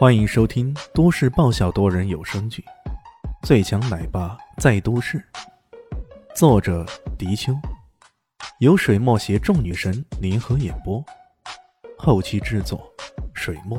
[0.00, 2.64] 欢迎收听都市爆笑多人有声剧
[3.46, 5.18] 《最强奶爸在都市》，
[6.34, 6.86] 作者：
[7.18, 7.52] 迪秋，
[8.60, 11.04] 由水墨携众女神联合演播，
[11.98, 12.90] 后期制作：
[13.34, 13.78] 水墨。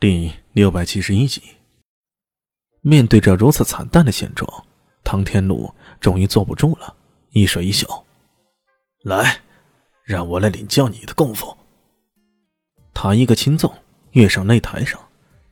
[0.00, 1.42] 第六百七十一集，
[2.80, 4.50] 面对着如此惨淡的现状，
[5.04, 5.70] 唐天禄
[6.00, 6.96] 终于坐不住了，
[7.32, 7.86] 一水一宿
[9.04, 9.38] ：“来，
[10.02, 11.54] 让我来领教你的功夫。”
[12.98, 13.70] 他一个轻纵，
[14.12, 14.98] 跃上擂台上，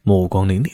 [0.00, 0.72] 目光凛凛，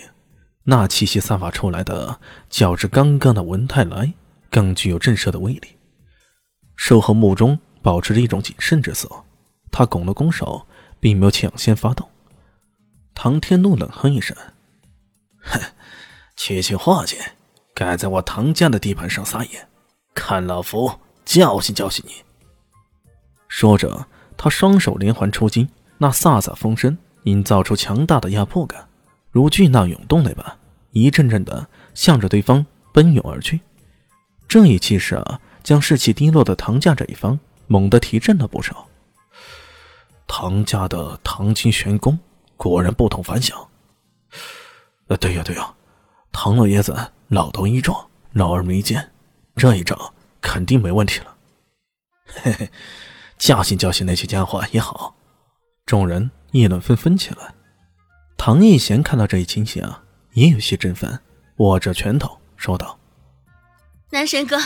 [0.63, 4.15] 那气息散发出来的，较之刚刚的文泰来
[4.53, 5.77] 更具有震慑的威力。
[6.77, 9.11] 瘦后目中保持着一种谨慎之色，
[9.73, 10.65] 他拱了拱手，
[11.01, 12.09] 并没有抢先发动。
[13.15, 14.37] 唐天怒冷哼一声
[15.43, 15.61] ：“哼，
[16.37, 17.17] 区区画界，
[17.75, 19.69] 敢在我唐家的地盘上撒野，
[20.15, 22.13] 看老夫教训教训你！”
[23.49, 24.07] 说着，
[24.37, 25.69] 他双手连环出击。
[26.03, 28.89] 那飒飒风声营造出强大的压迫感，
[29.31, 30.57] 如巨浪涌动那般，
[30.93, 33.61] 一阵阵的向着对方奔涌而去。
[34.49, 38.89] 这一气势啊，将士气低落的唐家这一方猛地提振了不少。
[40.27, 42.19] 唐家的唐金玄功
[42.57, 43.59] 果然不同凡响。
[45.09, 45.75] 呃，对呀对呀，
[46.33, 46.97] 唐老爷子
[47.29, 49.11] 老头益壮，老而弥坚，
[49.55, 51.37] 这一招肯定没问题了。
[52.25, 52.71] 嘿 嘿，
[53.37, 55.15] 教训教训那些家伙也好。
[55.91, 57.53] 众人议论纷纷起来。
[58.37, 61.21] 唐一贤看到这一情形啊，也有些振奋，
[61.57, 62.97] 握着拳头说道
[64.11, 64.57] ：“男神哥，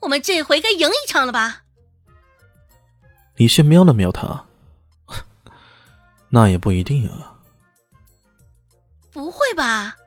[0.00, 1.64] 我们这回该赢一场了吧？”
[3.36, 4.46] 李炫瞄了瞄他，
[6.30, 7.36] 那也不一定啊。
[9.10, 9.98] 不会吧？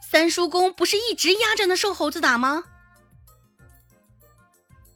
[0.00, 2.64] 三叔公不是一直压着那瘦猴子打吗？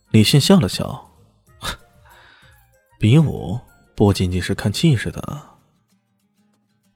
[0.08, 1.10] 李迅笑了笑，
[2.98, 3.60] 比武。
[3.96, 5.40] 不仅仅是看气势的，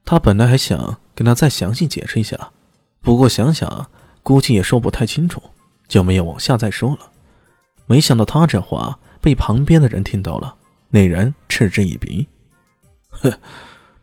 [0.05, 2.53] 他本来还想跟他再详细解释一下，
[3.01, 3.91] 不过想想
[4.23, 5.43] 估计也说不太清楚，
[5.89, 7.11] 就没有往下再说了。
[7.87, 10.55] 没想到他这话被旁边的人听到了，
[10.91, 12.29] 那人嗤之以鼻
[13.09, 13.33] ：“哼，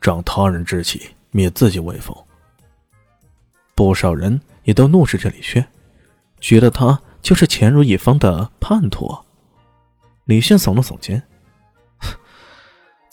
[0.02, 2.16] 长他人志气，灭自己威风。”
[3.76, 5.64] 不少人也都怒视着李轩，
[6.42, 9.16] 觉得他就是潜入一方的叛徒。
[10.26, 11.22] 李轩耸了耸肩。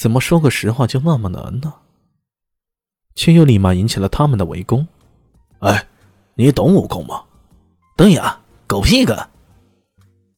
[0.04, 1.72] 怎么说个实话就那么难呢？
[3.14, 4.86] 却又立马引起了他们的围攻。
[5.60, 5.88] 哎，
[6.34, 7.24] 你懂武功吗？
[7.96, 9.30] 对呀，狗屁个！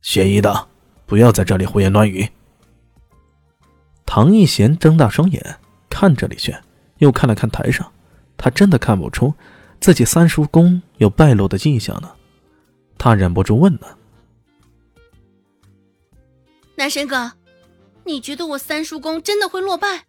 [0.03, 0.69] 学医的，
[1.05, 2.31] 不要在这里胡言乱语。
[4.05, 5.59] 唐一贤睁大双眼
[5.91, 6.63] 看着李炫，
[6.99, 7.91] 又看了看台上，
[8.37, 9.35] 他真的看不出
[9.81, 12.09] 自己三叔公有败露的迹象呢。
[12.97, 13.99] 他忍不住问了
[16.79, 17.33] ：“男神哥。”
[18.07, 20.05] 你觉得我三叔公真的会落败？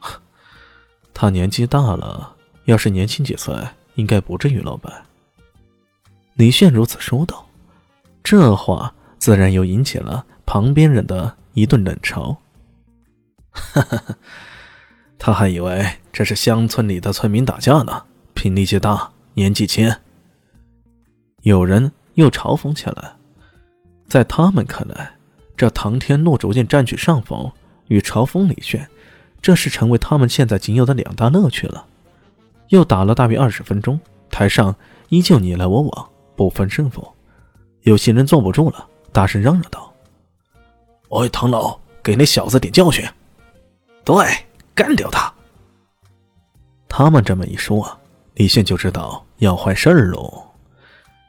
[1.12, 3.54] 他年纪大了，要是年轻几岁，
[3.96, 4.90] 应该不至于落败。
[6.34, 7.46] 李炫如此说道，
[8.24, 12.36] 这话自然又引起了旁边人的一顿冷嘲。
[15.18, 18.04] 他还以为这是乡村里的村民打架呢，
[18.34, 19.92] 凭力气大，年纪轻。
[21.42, 23.16] 有人又嘲讽起来，
[24.08, 25.17] 在他们看来。
[25.58, 27.50] 这唐天禄逐渐占据上风，
[27.88, 28.88] 与嘲讽李炫，
[29.42, 31.84] 这是成为他们现在仅有的两大乐趣了。
[32.68, 33.98] 又打了大约二十分钟，
[34.30, 34.72] 台上
[35.08, 37.06] 依旧你来我往，不分胜负。
[37.82, 39.92] 有些人坐不住了，大声嚷嚷道
[41.10, 43.04] ：“喂，唐老，给那小子点教训！
[44.04, 44.14] 对，
[44.76, 45.32] 干掉他！”
[46.88, 47.98] 他们这么一说，
[48.34, 50.46] 李炫就知道要坏事儿喽。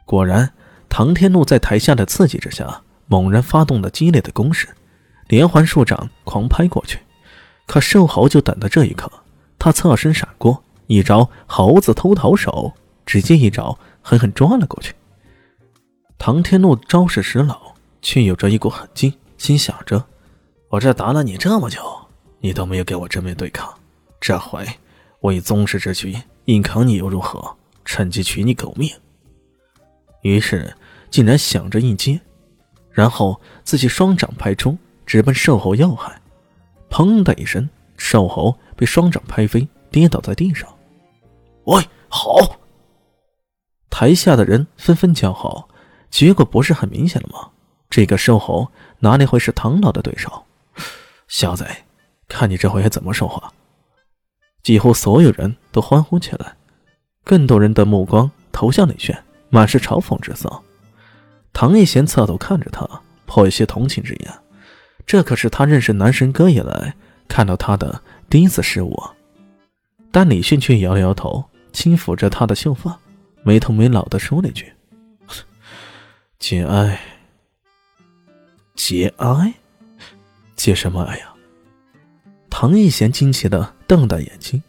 [0.06, 0.54] 果然，
[0.88, 2.80] 唐天禄在台下的刺激之下。
[3.10, 4.70] 猛然发动了激烈的攻势，
[5.28, 7.00] 连环数掌狂拍过去。
[7.66, 9.12] 可瘦猴就等到这一刻，
[9.58, 12.72] 他侧身闪过，一招猴子偷桃手，
[13.06, 14.94] 直接一招狠狠抓了过去。
[16.18, 20.06] 唐天禄招式时老，却有着一股狠劲，心想着：
[20.70, 21.82] 我这打了你这么久，
[22.40, 23.74] 你都没有给我正面对抗，
[24.22, 24.68] 这回
[25.20, 27.56] 我以宗师之躯硬扛你又如何？
[27.86, 28.88] 趁机取你狗命。
[30.22, 30.76] 于是
[31.10, 32.22] 竟然想着一接。
[33.00, 36.22] 然后自己双掌拍出，直奔瘦猴要害。
[36.90, 40.68] 砰的一声，瘦猴被双掌拍飞，跌倒在地上。
[41.64, 42.60] 喂，好！
[43.90, 45.70] 台下的人纷纷叫好。
[46.10, 47.50] 结果不是很明显了吗？
[47.90, 48.70] 这个瘦猴
[49.00, 50.44] 哪里会是唐老的对手？
[51.30, 51.66] 小子，
[52.28, 53.54] 看你这回还怎么说话！
[54.62, 56.58] 几乎所有人都欢呼起来，
[57.24, 60.62] 更多人的目光投向李炫，满是嘲讽之色。
[61.54, 62.88] 唐艺贤侧头看着他，
[63.26, 64.34] 颇有些同情之言。
[65.06, 66.94] 这可是他认识男神哥以来
[67.28, 69.04] 看到他的第一次失误。
[70.12, 72.98] 但李迅却摇了摇头，轻抚着他的秀发，
[73.44, 74.72] 没头没脑的说了一句
[76.40, 77.00] ：“节哀。”
[78.76, 79.54] 节哀？
[80.56, 81.34] 节什么哀呀？
[82.50, 84.62] 唐艺贤惊奇的瞪大眼睛，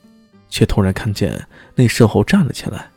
[0.49, 2.91] 却突然看见那瘦猴站了起来，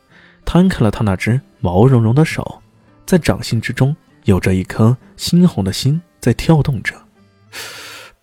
[0.44, 2.62] 摊开了他那只毛茸茸的手，
[3.06, 6.94] 在掌心之中有着一颗猩红的心在跳动着。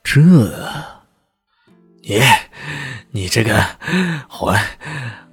[0.03, 0.21] 这，
[2.01, 2.21] 你，
[3.11, 3.63] 你这个
[4.27, 4.57] 混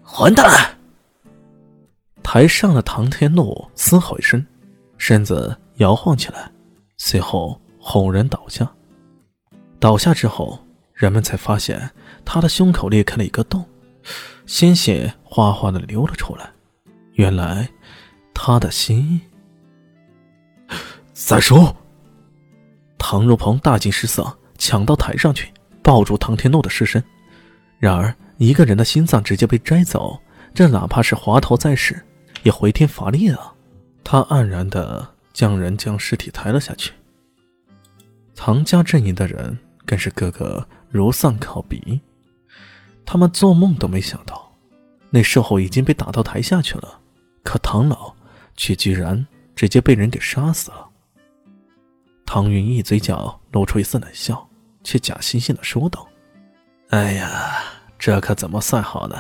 [0.03, 0.77] 混蛋！
[2.23, 4.47] 台上的唐天怒嘶吼一声，
[4.97, 6.51] 身子摇晃起来，
[6.97, 8.71] 随后轰然倒下。
[9.79, 10.65] 倒下之后。
[10.99, 11.93] 人们才发现
[12.25, 13.65] 他的胸口裂开了一个洞，
[14.47, 16.51] 鲜血哗哗的流了出来。
[17.13, 17.69] 原来，
[18.35, 19.21] 他的心……
[21.21, 21.75] 三叔，
[22.97, 27.03] 唐若鹏大惊失色，抢到台上去抱住唐天诺的尸身。
[27.81, 30.21] 然而，一个人的心脏直接被摘走，
[30.55, 32.01] 这哪怕是滑头在世，
[32.45, 33.53] 也回天乏力啊！
[34.05, 36.93] 他黯然的将人将尸体抬了下去。
[38.37, 40.69] 唐家阵营的人更是个个。
[40.89, 42.01] 如丧考妣，
[43.05, 44.57] 他们做梦都没想到，
[45.11, 47.01] 那时候已经被打到台下去了，
[47.43, 48.15] 可唐老
[48.57, 49.27] 却居然
[49.57, 50.88] 直接被人给杀死了。
[52.31, 54.47] 唐云一嘴角露出一丝冷笑，
[54.85, 56.07] 却假惺惺的说道
[56.91, 57.55] ：“哎呀，
[57.99, 59.17] 这可怎么算好呢？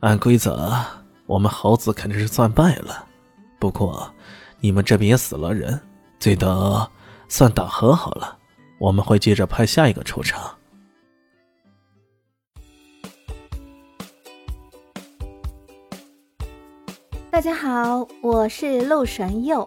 [0.00, 0.78] 按规则，
[1.24, 3.06] 我们猴子肯定是算败了。
[3.58, 4.12] 不过，
[4.60, 5.80] 你们这边也死了人，
[6.20, 6.86] 最多
[7.30, 8.36] 算打和好了。”
[8.78, 10.54] 我们会接着派下一个出场。
[17.30, 19.66] 大家好，我是陆神佑，